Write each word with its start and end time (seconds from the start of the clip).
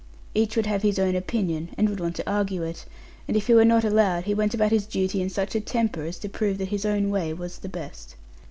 Each 0.33 0.55
would 0.55 0.65
have 0.65 0.81
his 0.81 0.97
own 0.97 1.15
opinion, 1.15 1.69
and 1.77 1.87
would 1.87 1.99
want 1.99 2.15
to 2.15 2.27
argue 2.27 2.63
it; 2.63 2.85
and 3.27 3.37
if 3.37 3.45
he 3.45 3.53
were 3.53 3.63
not 3.63 3.83
allowed, 3.83 4.23
he 4.23 4.33
went 4.33 4.55
about 4.55 4.71
his 4.71 4.87
duty 4.87 5.21
in 5.21 5.29
such 5.29 5.53
a 5.53 5.61
temper 5.61 6.05
as 6.05 6.17
to 6.21 6.27
prove 6.27 6.57
that 6.57 6.69
his 6.69 6.87
own 6.87 7.11
way 7.11 7.33
was 7.35 7.59
the 7.59 7.69
best. 7.69 8.15